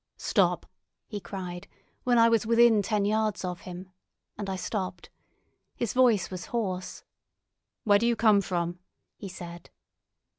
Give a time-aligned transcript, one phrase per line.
[0.17, 0.65] "Stop!"
[1.05, 1.67] he cried,
[2.05, 3.91] when I was within ten yards of him,
[4.35, 5.11] and I stopped.
[5.75, 7.03] His voice was hoarse.
[7.83, 8.79] "Where do you come from?"
[9.15, 9.69] he said.